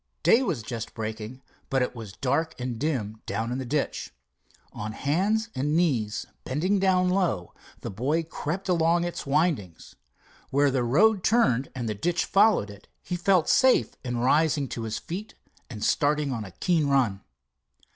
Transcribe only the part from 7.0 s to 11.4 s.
low, the boy crept along its windings. Where the road